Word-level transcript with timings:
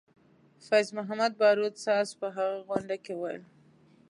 فیض 0.65 0.87
محمدباروت 0.97 1.75
ساز 1.85 2.07
په 2.19 2.27
هغه 2.35 2.59
غونډه 2.67 2.95
کې 3.03 3.13
وویل. 3.15 3.43